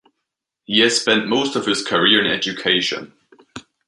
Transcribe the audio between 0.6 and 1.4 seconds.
He has spent